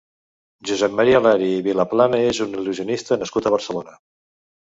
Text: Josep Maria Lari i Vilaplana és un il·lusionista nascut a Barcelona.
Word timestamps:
Josep 0.69 0.95
Maria 0.99 1.19
Lari 1.25 1.49
i 1.57 1.59
Vilaplana 1.67 2.21
és 2.29 2.41
un 2.47 2.57
il·lusionista 2.61 3.21
nascut 3.25 3.49
a 3.49 3.51
Barcelona. 3.57 3.95